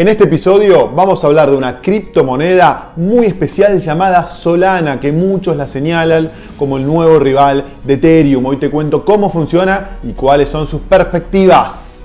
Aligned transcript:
En 0.00 0.08
este 0.08 0.24
episodio 0.24 0.88
vamos 0.88 1.22
a 1.22 1.26
hablar 1.26 1.50
de 1.50 1.56
una 1.58 1.82
criptomoneda 1.82 2.94
muy 2.96 3.26
especial 3.26 3.78
llamada 3.80 4.26
Solana, 4.26 4.98
que 4.98 5.12
muchos 5.12 5.58
la 5.58 5.66
señalan 5.66 6.30
como 6.56 6.78
el 6.78 6.86
nuevo 6.86 7.18
rival 7.18 7.66
de 7.84 7.92
Ethereum. 7.92 8.46
Hoy 8.46 8.56
te 8.56 8.70
cuento 8.70 9.04
cómo 9.04 9.28
funciona 9.28 9.98
y 10.02 10.12
cuáles 10.12 10.48
son 10.48 10.66
sus 10.66 10.80
perspectivas. 10.80 12.02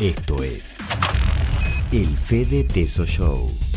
Esto 0.00 0.42
es 0.42 0.76
el 1.92 2.08
Fede 2.08 2.64
Teso 2.64 3.06
Show. 3.06 3.67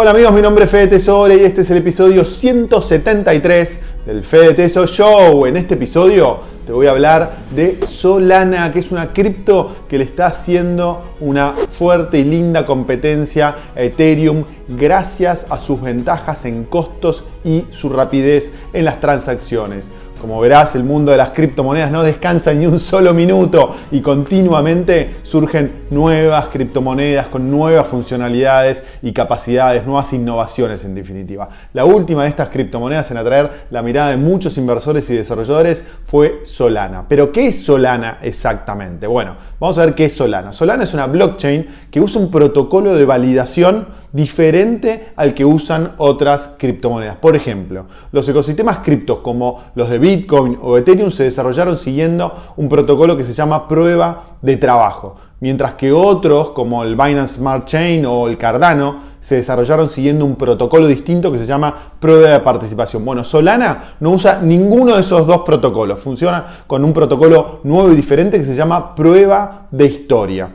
Hola 0.00 0.12
amigos, 0.12 0.32
mi 0.32 0.40
nombre 0.40 0.64
es 0.64 0.70
Fede 0.70 0.86
Tesoro 0.86 1.34
y 1.36 1.40
este 1.40 1.62
es 1.62 1.70
el 1.72 1.78
episodio 1.78 2.24
173 2.24 3.80
del 4.06 4.22
Fede 4.22 4.54
Teso 4.54 4.86
Show. 4.86 5.44
En 5.44 5.56
este 5.56 5.74
episodio 5.74 6.38
te 6.64 6.70
voy 6.72 6.86
a 6.86 6.90
hablar 6.90 7.32
de 7.50 7.84
Solana, 7.84 8.72
que 8.72 8.78
es 8.78 8.92
una 8.92 9.12
cripto 9.12 9.74
que 9.88 9.98
le 9.98 10.04
está 10.04 10.26
haciendo 10.26 11.02
una 11.18 11.52
fuerte 11.72 12.20
y 12.20 12.22
linda 12.22 12.64
competencia 12.64 13.56
a 13.74 13.82
Ethereum 13.82 14.44
gracias 14.68 15.46
a 15.50 15.58
sus 15.58 15.82
ventajas 15.82 16.44
en 16.44 16.62
costos 16.62 17.24
y 17.44 17.64
su 17.70 17.88
rapidez 17.88 18.52
en 18.72 18.84
las 18.84 19.00
transacciones. 19.00 19.90
Como 20.20 20.40
verás, 20.40 20.74
el 20.74 20.82
mundo 20.82 21.12
de 21.12 21.16
las 21.16 21.30
criptomonedas 21.30 21.92
no 21.92 22.02
descansa 22.02 22.52
ni 22.52 22.66
un 22.66 22.80
solo 22.80 23.14
minuto 23.14 23.74
y 23.92 24.00
continuamente 24.00 25.18
surgen 25.22 25.84
nuevas 25.90 26.48
criptomonedas 26.48 27.28
con 27.28 27.48
nuevas 27.48 27.86
funcionalidades 27.86 28.82
y 29.00 29.12
capacidades, 29.12 29.86
nuevas 29.86 30.12
innovaciones 30.12 30.84
en 30.84 30.96
definitiva. 30.96 31.48
La 31.72 31.84
última 31.84 32.24
de 32.24 32.30
estas 32.30 32.48
criptomonedas 32.48 33.08
en 33.12 33.16
atraer 33.16 33.50
la 33.70 33.80
mirada 33.80 34.10
de 34.10 34.16
muchos 34.16 34.58
inversores 34.58 35.08
y 35.08 35.14
desarrolladores 35.14 35.84
fue 36.04 36.40
Solana. 36.42 37.04
Pero 37.08 37.30
¿qué 37.30 37.46
es 37.46 37.64
Solana 37.64 38.18
exactamente? 38.20 39.06
Bueno, 39.06 39.36
vamos 39.60 39.78
a 39.78 39.84
ver 39.84 39.94
qué 39.94 40.06
es 40.06 40.16
Solana. 40.16 40.52
Solana 40.52 40.82
es 40.82 40.94
una 40.94 41.06
blockchain 41.06 41.66
que 41.92 42.00
usa 42.00 42.20
un 42.20 42.30
protocolo 42.30 42.96
de 42.96 43.04
validación 43.04 43.86
diferente 44.12 45.08
al 45.16 45.34
que 45.34 45.44
usan 45.44 45.94
otras 45.98 46.54
criptomonedas. 46.58 47.16
Por 47.16 47.36
ejemplo, 47.36 47.86
los 48.12 48.28
ecosistemas 48.28 48.78
criptos 48.78 49.18
como 49.18 49.62
los 49.74 49.90
de 49.90 49.98
Bitcoin 49.98 50.58
o 50.62 50.76
Ethereum 50.76 51.10
se 51.10 51.24
desarrollaron 51.24 51.76
siguiendo 51.76 52.32
un 52.56 52.68
protocolo 52.68 53.16
que 53.16 53.24
se 53.24 53.34
llama 53.34 53.68
prueba 53.68 54.38
de 54.42 54.56
trabajo, 54.56 55.16
mientras 55.40 55.74
que 55.74 55.92
otros 55.92 56.50
como 56.50 56.82
el 56.82 56.96
Binance 56.96 57.38
Smart 57.38 57.66
Chain 57.66 58.06
o 58.06 58.28
el 58.28 58.38
Cardano 58.38 59.08
se 59.20 59.36
desarrollaron 59.36 59.88
siguiendo 59.88 60.24
un 60.24 60.36
protocolo 60.36 60.86
distinto 60.86 61.30
que 61.32 61.38
se 61.38 61.46
llama 61.46 61.74
prueba 61.98 62.30
de 62.30 62.40
participación. 62.40 63.04
Bueno, 63.04 63.24
Solana 63.24 63.94
no 64.00 64.10
usa 64.10 64.40
ninguno 64.42 64.94
de 64.94 65.00
esos 65.00 65.26
dos 65.26 65.42
protocolos, 65.42 65.98
funciona 65.98 66.44
con 66.66 66.84
un 66.84 66.92
protocolo 66.92 67.60
nuevo 67.64 67.92
y 67.92 67.96
diferente 67.96 68.38
que 68.38 68.44
se 68.44 68.54
llama 68.54 68.94
prueba 68.94 69.66
de 69.70 69.86
historia. 69.86 70.50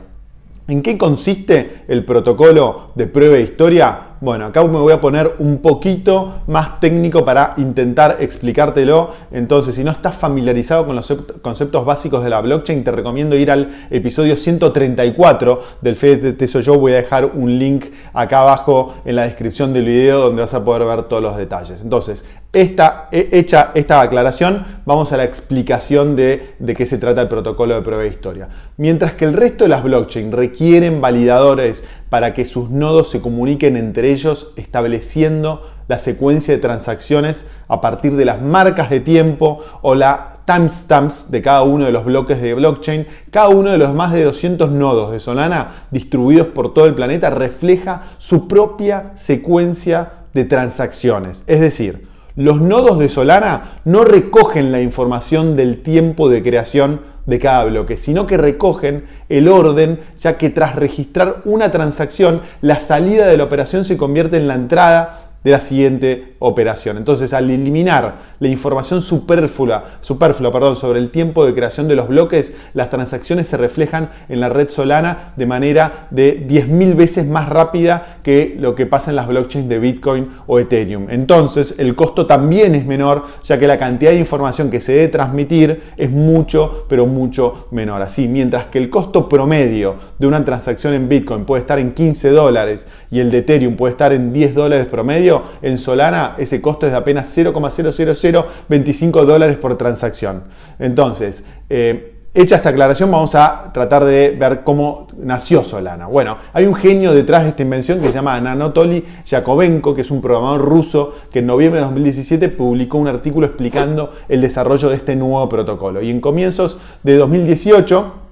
¿En 0.66 0.82
qué 0.82 0.96
consiste 0.96 1.82
el 1.88 2.04
protocolo 2.04 2.92
de 2.94 3.06
prueba 3.06 3.34
de 3.34 3.42
historia? 3.42 4.13
Bueno, 4.24 4.46
acá 4.46 4.64
me 4.64 4.78
voy 4.78 4.94
a 4.94 5.02
poner 5.02 5.34
un 5.38 5.58
poquito 5.58 6.40
más 6.46 6.80
técnico 6.80 7.26
para 7.26 7.52
intentar 7.58 8.16
explicártelo. 8.20 9.10
Entonces, 9.30 9.74
si 9.74 9.84
no 9.84 9.90
estás 9.90 10.14
familiarizado 10.14 10.86
con 10.86 10.96
los 10.96 11.12
conceptos 11.42 11.84
básicos 11.84 12.24
de 12.24 12.30
la 12.30 12.40
blockchain, 12.40 12.82
te 12.82 12.90
recomiendo 12.90 13.36
ir 13.36 13.50
al 13.50 13.68
episodio 13.90 14.38
134 14.38 15.62
del 15.82 15.94
FED 15.94 16.42
Soy 16.48 16.62
Yo. 16.62 16.78
Voy 16.78 16.92
a 16.92 16.96
dejar 16.96 17.26
un 17.34 17.58
link 17.58 17.84
acá 18.14 18.40
abajo 18.40 18.94
en 19.04 19.16
la 19.16 19.24
descripción 19.24 19.74
del 19.74 19.84
video 19.84 20.20
donde 20.20 20.40
vas 20.40 20.54
a 20.54 20.64
poder 20.64 20.86
ver 20.86 21.02
todos 21.02 21.22
los 21.22 21.36
detalles. 21.36 21.82
Entonces, 21.82 22.24
esta, 22.54 23.08
hecha 23.10 23.72
esta 23.74 24.00
aclaración, 24.00 24.64
vamos 24.86 25.12
a 25.12 25.16
la 25.16 25.24
explicación 25.24 26.14
de, 26.16 26.54
de 26.60 26.74
qué 26.74 26.86
se 26.86 26.98
trata 26.98 27.20
el 27.20 27.28
protocolo 27.28 27.74
de 27.74 27.82
prueba 27.82 28.04
de 28.04 28.08
historia. 28.08 28.48
Mientras 28.76 29.14
que 29.14 29.24
el 29.24 29.34
resto 29.34 29.64
de 29.64 29.70
las 29.70 29.82
blockchain 29.82 30.30
requieren 30.32 31.00
validadores 31.00 31.84
para 32.14 32.32
que 32.32 32.44
sus 32.44 32.70
nodos 32.70 33.10
se 33.10 33.20
comuniquen 33.20 33.76
entre 33.76 34.12
ellos 34.12 34.52
estableciendo 34.54 35.68
la 35.88 35.98
secuencia 35.98 36.54
de 36.54 36.60
transacciones 36.60 37.44
a 37.66 37.80
partir 37.80 38.14
de 38.14 38.24
las 38.24 38.40
marcas 38.40 38.88
de 38.88 39.00
tiempo 39.00 39.64
o 39.82 39.96
la 39.96 40.36
timestamps 40.44 41.32
de 41.32 41.42
cada 41.42 41.62
uno 41.62 41.86
de 41.86 41.90
los 41.90 42.04
bloques 42.04 42.40
de 42.40 42.54
blockchain, 42.54 43.08
cada 43.32 43.48
uno 43.48 43.72
de 43.72 43.78
los 43.78 43.94
más 43.94 44.12
de 44.12 44.22
200 44.22 44.70
nodos 44.70 45.10
de 45.10 45.18
Solana 45.18 45.86
distribuidos 45.90 46.46
por 46.46 46.72
todo 46.72 46.86
el 46.86 46.94
planeta 46.94 47.30
refleja 47.30 48.02
su 48.18 48.46
propia 48.46 49.10
secuencia 49.14 50.12
de 50.34 50.44
transacciones. 50.44 51.42
Es 51.48 51.58
decir, 51.58 52.06
los 52.36 52.60
nodos 52.60 53.00
de 53.00 53.08
Solana 53.08 53.80
no 53.84 54.04
recogen 54.04 54.70
la 54.70 54.80
información 54.80 55.56
del 55.56 55.82
tiempo 55.82 56.28
de 56.28 56.44
creación 56.44 57.00
de 57.26 57.38
cada 57.38 57.64
bloque, 57.64 57.96
sino 57.96 58.26
que 58.26 58.36
recogen 58.36 59.04
el 59.28 59.48
orden, 59.48 60.00
ya 60.18 60.36
que 60.36 60.50
tras 60.50 60.76
registrar 60.76 61.42
una 61.44 61.70
transacción, 61.70 62.42
la 62.60 62.80
salida 62.80 63.26
de 63.26 63.36
la 63.36 63.44
operación 63.44 63.84
se 63.84 63.96
convierte 63.96 64.36
en 64.36 64.48
la 64.48 64.54
entrada 64.54 65.20
de 65.44 65.50
la 65.50 65.60
siguiente 65.60 66.34
operación. 66.38 66.96
Entonces, 66.96 67.32
al 67.32 67.50
eliminar 67.50 68.16
la 68.40 68.48
información 68.48 69.02
superflua, 69.02 69.84
superflua 70.00 70.50
perdón, 70.50 70.76
sobre 70.76 70.98
el 70.98 71.10
tiempo 71.10 71.44
de 71.44 71.54
creación 71.54 71.86
de 71.86 71.96
los 71.96 72.08
bloques, 72.08 72.56
las 72.72 72.90
transacciones 72.90 73.46
se 73.46 73.56
reflejan 73.56 74.08
en 74.28 74.40
la 74.40 74.48
red 74.48 74.70
Solana 74.70 75.34
de 75.36 75.46
manera 75.46 76.08
de 76.10 76.46
10.000 76.48 76.96
veces 76.96 77.26
más 77.26 77.48
rápida 77.48 78.18
que 78.22 78.56
lo 78.58 78.74
que 78.74 78.86
pasa 78.86 79.10
en 79.10 79.16
las 79.16 79.28
blockchains 79.28 79.68
de 79.68 79.78
Bitcoin 79.78 80.28
o 80.46 80.58
Ethereum. 80.58 81.08
Entonces, 81.10 81.74
el 81.78 81.94
costo 81.94 82.26
también 82.26 82.74
es 82.74 82.86
menor, 82.86 83.24
ya 83.44 83.58
que 83.58 83.66
la 83.66 83.78
cantidad 83.78 84.12
de 84.12 84.18
información 84.18 84.70
que 84.70 84.80
se 84.80 84.92
debe 84.92 85.08
transmitir 85.08 85.82
es 85.96 86.10
mucho, 86.10 86.86
pero 86.88 87.06
mucho 87.06 87.68
menor. 87.70 88.00
Así, 88.00 88.28
mientras 88.28 88.66
que 88.68 88.78
el 88.78 88.88
costo 88.88 89.28
promedio 89.28 89.96
de 90.18 90.26
una 90.26 90.44
transacción 90.44 90.94
en 90.94 91.08
Bitcoin 91.08 91.44
puede 91.44 91.60
estar 91.60 91.78
en 91.78 91.92
15 91.92 92.30
dólares 92.30 92.88
y 93.10 93.20
el 93.20 93.30
de 93.30 93.38
Ethereum 93.38 93.76
puede 93.76 93.92
estar 93.92 94.12
en 94.12 94.32
10 94.32 94.54
dólares 94.54 94.88
promedio, 94.88 95.33
en 95.62 95.78
Solana 95.78 96.34
ese 96.38 96.60
costo 96.60 96.86
es 96.86 96.92
de 96.92 96.98
apenas 96.98 97.36
0,00025 97.36 99.24
dólares 99.24 99.56
por 99.56 99.76
transacción. 99.76 100.44
Entonces, 100.78 101.44
eh, 101.70 102.14
Hecha 102.36 102.56
esta 102.56 102.70
aclaración, 102.70 103.12
vamos 103.12 103.36
a 103.36 103.70
tratar 103.72 104.04
de 104.04 104.34
ver 104.36 104.64
cómo 104.64 105.06
nació 105.16 105.62
Solana. 105.62 106.08
Bueno, 106.08 106.36
hay 106.52 106.66
un 106.66 106.74
genio 106.74 107.14
detrás 107.14 107.44
de 107.44 107.50
esta 107.50 107.62
invención 107.62 108.00
que 108.00 108.08
se 108.08 108.12
llama 108.12 108.34
Anatoly 108.34 109.04
Yakovenko, 109.24 109.94
que 109.94 110.00
es 110.00 110.10
un 110.10 110.20
programador 110.20 110.62
ruso 110.62 111.12
que 111.30 111.38
en 111.38 111.46
noviembre 111.46 111.78
de 111.78 111.86
2017 111.86 112.48
publicó 112.48 112.98
un 112.98 113.06
artículo 113.06 113.46
explicando 113.46 114.10
el 114.28 114.40
desarrollo 114.40 114.88
de 114.88 114.96
este 114.96 115.14
nuevo 115.14 115.48
protocolo. 115.48 116.02
Y 116.02 116.10
en 116.10 116.20
comienzos 116.20 116.78
de 117.04 117.16
2018, 117.18 118.23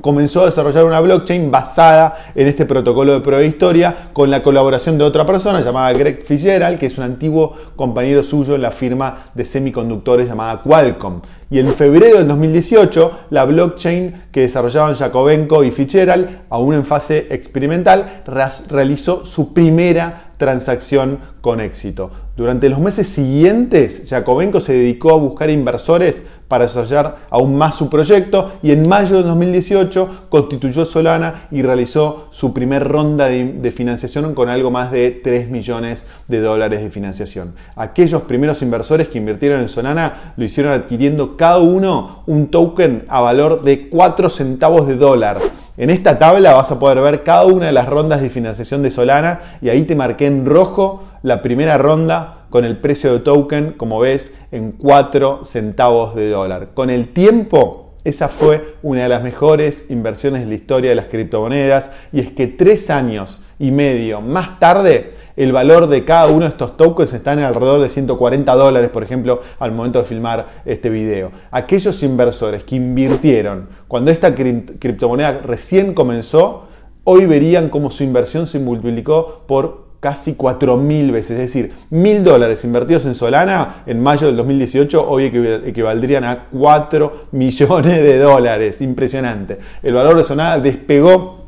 comenzó 0.00 0.42
a 0.42 0.46
desarrollar 0.46 0.84
una 0.84 1.00
blockchain 1.00 1.50
basada 1.50 2.14
en 2.34 2.48
este 2.48 2.64
protocolo 2.64 3.12
de 3.12 3.20
prueba 3.20 3.40
de 3.40 3.48
historia 3.48 3.94
con 4.12 4.30
la 4.30 4.42
colaboración 4.42 4.96
de 4.96 5.04
otra 5.04 5.26
persona 5.26 5.60
llamada 5.60 5.92
Greg 5.92 6.22
Fitzgerald, 6.24 6.78
que 6.78 6.86
es 6.86 6.96
un 6.96 7.04
antiguo 7.04 7.54
compañero 7.76 8.22
suyo 8.22 8.54
en 8.54 8.62
la 8.62 8.70
firma 8.70 9.16
de 9.34 9.44
semiconductores 9.44 10.26
llamada 10.26 10.62
Qualcomm. 10.62 11.20
Y 11.50 11.58
en 11.58 11.74
febrero 11.74 12.16
del 12.16 12.28
2018, 12.28 13.26
la 13.30 13.44
blockchain 13.44 14.24
que 14.32 14.40
desarrollaban 14.40 14.94
Jacobenko 14.94 15.62
y 15.62 15.70
Fitzgerald, 15.70 16.40
aún 16.48 16.74
en 16.74 16.86
fase 16.86 17.26
experimental, 17.30 18.22
realizó 18.70 19.26
su 19.26 19.52
primera 19.52 20.32
transacción 20.38 21.18
con 21.42 21.60
éxito. 21.60 22.10
Durante 22.34 22.70
los 22.70 22.78
meses 22.78 23.08
siguientes, 23.08 24.04
Jacobenko 24.08 24.58
se 24.58 24.72
dedicó 24.72 25.12
a 25.12 25.18
buscar 25.18 25.50
inversores 25.50 26.22
para 26.48 26.64
desarrollar 26.64 27.16
aún 27.28 27.56
más 27.56 27.74
su 27.74 27.90
proyecto 27.90 28.52
y 28.62 28.70
en 28.70 28.88
mayo 28.88 29.18
de 29.18 29.22
2018 29.24 30.26
constituyó 30.30 30.86
Solana 30.86 31.48
y 31.50 31.60
realizó 31.60 32.28
su 32.30 32.54
primer 32.54 32.88
ronda 32.88 33.26
de, 33.26 33.70
financiación 33.70 34.34
con 34.34 34.48
algo 34.48 34.70
más 34.70 34.90
de 34.90 35.10
3 35.10 35.50
millones 35.50 36.06
de 36.26 36.40
dólares 36.40 36.82
de 36.82 36.90
financiación. 36.90 37.54
Aquellos 37.76 38.22
primeros 38.22 38.62
inversores 38.62 39.08
que 39.08 39.18
invirtieron 39.18 39.60
en 39.60 39.68
Solana 39.68 40.34
lo 40.36 40.44
hicieron 40.44 40.72
adquiriendo 40.72 41.36
cada 41.36 41.58
uno 41.58 42.22
un 42.26 42.48
token 42.48 43.04
a 43.08 43.20
valor 43.20 43.62
de 43.62 43.90
4 43.90 44.30
centavos 44.30 44.86
de 44.86 44.96
dólar. 44.96 45.38
En 45.78 45.88
esta 45.88 46.18
tabla 46.18 46.52
vas 46.52 46.70
a 46.70 46.78
poder 46.78 47.00
ver 47.00 47.22
cada 47.22 47.46
una 47.46 47.66
de 47.66 47.72
las 47.72 47.88
rondas 47.88 48.20
de 48.20 48.28
financiación 48.28 48.82
de 48.82 48.90
Solana 48.90 49.40
y 49.62 49.70
ahí 49.70 49.84
te 49.84 49.96
marqué 49.96 50.26
en 50.26 50.44
rojo 50.44 51.02
la 51.22 51.40
primera 51.40 51.78
ronda 51.78 52.44
con 52.50 52.66
el 52.66 52.76
precio 52.76 53.14
de 53.14 53.20
token, 53.20 53.72
como 53.78 53.98
ves, 53.98 54.34
en 54.50 54.72
4 54.72 55.46
centavos 55.46 56.14
de 56.14 56.28
dólar. 56.28 56.72
Con 56.74 56.90
el 56.90 57.08
tiempo, 57.08 57.94
esa 58.04 58.28
fue 58.28 58.74
una 58.82 59.04
de 59.04 59.08
las 59.08 59.22
mejores 59.22 59.86
inversiones 59.88 60.42
de 60.42 60.48
la 60.48 60.54
historia 60.56 60.90
de 60.90 60.96
las 60.96 61.06
criptomonedas 61.06 61.90
y 62.12 62.20
es 62.20 62.30
que 62.30 62.48
tres 62.48 62.90
años 62.90 63.40
y 63.62 63.70
medio 63.70 64.20
más 64.20 64.58
tarde, 64.58 65.12
el 65.36 65.52
valor 65.52 65.86
de 65.86 66.04
cada 66.04 66.26
uno 66.26 66.40
de 66.40 66.48
estos 66.48 66.76
tokens 66.76 67.12
está 67.12 67.32
en 67.32 67.38
alrededor 67.38 67.80
de 67.80 67.88
140 67.88 68.52
dólares, 68.56 68.90
por 68.90 69.04
ejemplo, 69.04 69.38
al 69.60 69.70
momento 69.70 70.00
de 70.00 70.04
filmar 70.04 70.46
este 70.64 70.90
video. 70.90 71.30
Aquellos 71.52 72.02
inversores 72.02 72.64
que 72.64 72.74
invirtieron 72.74 73.68
cuando 73.86 74.10
esta 74.10 74.34
criptomoneda 74.34 75.42
recién 75.44 75.94
comenzó, 75.94 76.64
hoy 77.04 77.24
verían 77.26 77.68
cómo 77.68 77.92
su 77.92 78.02
inversión 78.02 78.48
se 78.48 78.58
multiplicó 78.58 79.44
por 79.46 79.92
casi 80.00 80.34
4.000 80.34 81.12
veces, 81.12 81.30
es 81.30 81.38
decir, 81.38 81.72
1.000 81.92 82.22
dólares 82.22 82.64
invertidos 82.64 83.04
en 83.04 83.14
Solana 83.14 83.84
en 83.86 84.02
mayo 84.02 84.26
del 84.26 84.36
2018 84.38 85.08
hoy 85.08 85.26
equivaldrían 85.64 86.24
a 86.24 86.48
4 86.50 87.26
millones 87.30 88.02
de 88.02 88.18
dólares, 88.18 88.80
impresionante. 88.80 89.58
El 89.84 89.94
valor 89.94 90.16
de 90.16 90.24
Solana 90.24 90.58
despegó 90.58 91.41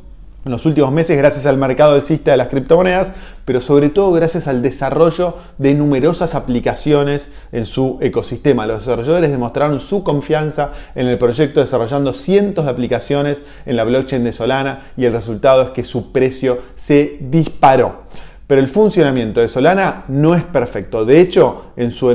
en 0.45 0.53
los 0.53 0.67
últimos 0.67 0.93
meses 0.93 1.17
gracias 1.17 1.47
al 1.47 1.57
mercado 1.57 1.95
alcista 1.95 2.31
de 2.31 2.37
las 2.37 2.49
criptomonedas, 2.49 3.13
pero 3.45 3.61
sobre 3.61 3.89
todo 3.89 4.13
gracias 4.13 4.47
al 4.47 4.63
desarrollo 4.63 5.37
de 5.59 5.75
numerosas 5.75 6.35
aplicaciones 6.35 7.31
en 7.53 7.67
su 7.67 7.99
ecosistema. 8.01 8.67
Los 8.67 8.81
desarrolladores 8.81 9.31
demostraron 9.31 9.81
su 9.81 10.05
confianza 10.05 10.71
en 10.95 11.07
el 11.07 11.19
proyecto 11.19 11.61
desarrollando 11.61 12.13
cientos 12.13 12.67
de 12.67 12.71
aplicaciones 12.71 13.43
en 13.67 13.77
la 13.77 13.85
blockchain 13.85 14.25
de 14.25 14.33
Solana 14.33 14.81
y 14.97 15.05
el 15.07 15.13
resultado 15.13 15.63
es 15.63 15.69
que 15.71 15.85
su 15.85 16.13
precio 16.13 16.59
se 16.75 17.19
disparó. 17.21 18.04
Pero 18.47 18.61
el 18.61 18.69
funcionamiento 18.69 19.41
de 19.41 19.49
Solana 19.49 20.05
no 20.09 20.35
es 20.35 20.43
perfecto. 20.43 21.07
De 21.07 21.19
hecho, 21.19 21.73
en 21.77 21.93
su, 21.93 22.11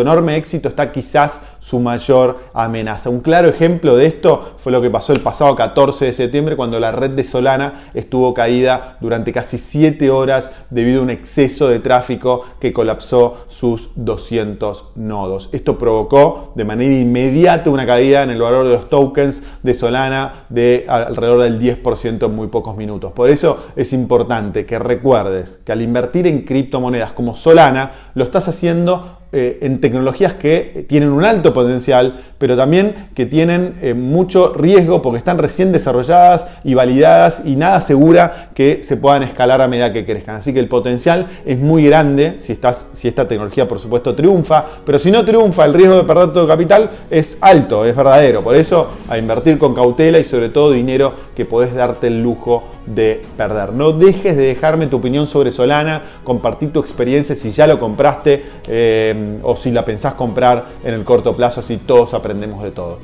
enorme 0.00 0.36
éxito 0.36 0.68
está 0.68 0.92
quizás 0.92 1.40
su 1.58 1.80
mayor 1.80 2.38
amenaza. 2.54 3.10
Un 3.10 3.20
claro 3.20 3.48
ejemplo 3.48 3.96
de 3.96 4.06
esto 4.06 4.54
fue 4.58 4.70
lo 4.70 4.80
que 4.80 4.90
pasó 4.90 5.12
el 5.12 5.20
pasado 5.20 5.56
14 5.56 6.04
de 6.04 6.12
septiembre 6.12 6.54
cuando 6.54 6.78
la 6.78 6.92
red 6.92 7.10
de 7.10 7.24
Solana 7.24 7.90
estuvo 7.94 8.32
caída 8.32 8.96
durante 9.00 9.32
casi 9.32 9.58
7 9.58 10.08
horas 10.10 10.52
debido 10.70 11.00
a 11.00 11.02
un 11.02 11.10
exceso 11.10 11.68
de 11.68 11.80
tráfico 11.80 12.42
que 12.60 12.72
colapsó 12.72 13.44
sus 13.48 13.90
200 13.96 14.92
nodos. 14.94 15.50
Esto 15.52 15.78
provocó 15.78 16.52
de 16.54 16.64
manera 16.64 16.94
inmediata 16.94 17.70
una 17.70 17.86
caída 17.86 18.22
en 18.22 18.30
el 18.30 18.40
valor 18.40 18.66
de 18.66 18.74
los 18.74 18.88
tokens 18.88 19.42
de 19.64 19.74
Solana 19.74 20.46
de 20.48 20.86
alrededor 20.88 21.42
del 21.42 21.60
10% 21.60 22.24
en 22.24 22.36
muy 22.36 22.46
pocos 22.46 22.76
minutos. 22.76 23.12
Por 23.12 23.30
eso 23.30 23.58
es 23.74 23.92
importante 23.92 24.64
que 24.64 24.78
recuerdes 24.78 25.60
que 25.64 25.71
al 25.72 25.82
invertir 25.82 26.26
en 26.26 26.42
criptomonedas 26.42 27.12
como 27.12 27.36
Solana, 27.36 27.90
lo 28.14 28.24
estás 28.24 28.48
haciendo 28.48 29.22
eh, 29.34 29.60
en 29.62 29.80
tecnologías 29.80 30.34
que 30.34 30.84
tienen 30.90 31.08
un 31.08 31.24
alto 31.24 31.54
potencial, 31.54 32.16
pero 32.36 32.54
también 32.54 33.08
que 33.14 33.24
tienen 33.24 33.76
eh, 33.80 33.94
mucho 33.94 34.52
riesgo 34.52 35.00
porque 35.00 35.16
están 35.16 35.38
recién 35.38 35.72
desarrolladas 35.72 36.48
y 36.64 36.74
validadas 36.74 37.40
y 37.46 37.56
nada 37.56 37.80
segura 37.80 38.50
que 38.54 38.82
se 38.82 38.98
puedan 38.98 39.22
escalar 39.22 39.62
a 39.62 39.68
medida 39.68 39.90
que 39.90 40.04
crezcan. 40.04 40.36
Así 40.36 40.52
que 40.52 40.58
el 40.58 40.68
potencial 40.68 41.28
es 41.46 41.58
muy 41.58 41.86
grande 41.86 42.36
si, 42.40 42.58
si 42.92 43.08
esta 43.08 43.26
tecnología, 43.26 43.66
por 43.66 43.78
supuesto, 43.78 44.14
triunfa, 44.14 44.66
pero 44.84 44.98
si 44.98 45.10
no 45.10 45.24
triunfa, 45.24 45.64
el 45.64 45.72
riesgo 45.72 45.96
de 45.96 46.04
perder 46.04 46.34
todo 46.34 46.46
capital 46.46 46.90
es 47.10 47.38
alto, 47.40 47.86
es 47.86 47.96
verdadero. 47.96 48.44
Por 48.44 48.54
eso, 48.54 48.90
a 49.08 49.16
invertir 49.16 49.56
con 49.56 49.74
cautela 49.74 50.18
y 50.18 50.24
sobre 50.24 50.50
todo 50.50 50.72
dinero 50.72 51.14
que 51.34 51.46
podés 51.46 51.74
darte 51.74 52.08
el 52.08 52.22
lujo 52.22 52.64
de 52.86 53.22
perder. 53.36 53.72
No 53.72 53.92
dejes 53.92 54.36
de 54.36 54.46
dejarme 54.46 54.86
tu 54.86 54.96
opinión 54.96 55.26
sobre 55.26 55.52
Solana, 55.52 56.02
compartir 56.24 56.72
tu 56.72 56.80
experiencia 56.80 57.34
si 57.34 57.50
ya 57.52 57.66
lo 57.66 57.78
compraste. 57.78 58.44
Eh, 58.66 59.38
o 59.42 59.56
si 59.56 59.70
la 59.70 59.84
pensás 59.84 60.14
comprar 60.14 60.64
en 60.84 60.94
el 60.94 61.04
corto 61.04 61.34
plazo, 61.36 61.60
así 61.60 61.78
todos 61.78 62.14
aprendemos 62.14 62.62
de 62.62 62.70
todo. 62.70 62.98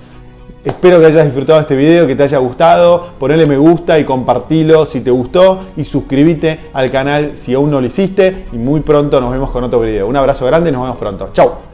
Espero 0.65 0.99
que 1.01 1.07
hayas 1.07 1.25
disfrutado 1.25 1.61
este 1.61 1.77
video, 1.77 2.07
que 2.07 2.17
te 2.17 2.25
haya 2.25 2.39
gustado. 2.39 3.07
Ponle 3.19 3.47
me 3.47 3.57
gusta 3.57 3.99
y 3.99 4.05
compartilo 4.05 4.87
si 4.87 5.01
te 5.01 5.11
gustó. 5.11 5.61
Y 5.77 5.85
suscríbete 5.85 6.59
al 6.73 6.91
canal 6.91 7.33
si 7.37 7.55
aún 7.55 7.71
no 7.71 7.81
lo 7.81 7.87
hiciste. 7.87 8.47
Y 8.53 8.57
muy 8.57 8.81
pronto 8.81 9.21
nos 9.21 9.31
vemos 9.31 9.51
con 9.51 9.65
otro 9.65 9.81
video. 9.81 10.07
Un 10.07 10.17
abrazo 10.17 10.47
grande 10.47 10.71
y 10.71 10.73
nos 10.73 10.83
vemos 10.83 10.99
pronto. 10.99 11.31
Chao. 11.33 11.68